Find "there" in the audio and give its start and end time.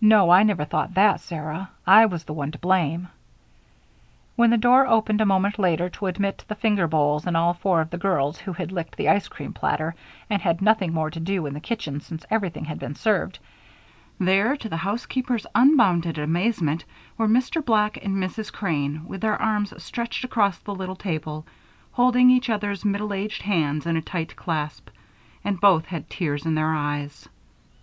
14.18-14.56